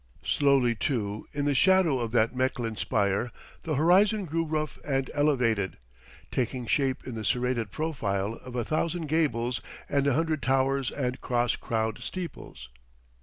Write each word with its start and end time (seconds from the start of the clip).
Slowly, 0.23 0.73
too, 0.73 1.27
in 1.31 1.45
the 1.45 1.53
shadow 1.53 1.99
of 1.99 2.11
that 2.11 2.33
Mechlin 2.35 2.75
spire, 2.75 3.31
the 3.61 3.75
horizon 3.75 4.25
grew 4.25 4.43
rough 4.45 4.79
and 4.83 5.11
elevated, 5.13 5.77
taking 6.31 6.65
shape 6.65 7.05
in 7.07 7.13
the 7.13 7.23
serrated 7.23 7.69
profile 7.69 8.33
of 8.43 8.55
a 8.55 8.65
thousand 8.65 9.09
gables 9.09 9.61
and 9.87 10.07
a 10.07 10.13
hundred 10.15 10.41
towers 10.41 10.89
and 10.89 11.21
cross 11.21 11.55
crowned 11.55 11.99
steeples. 12.01 12.69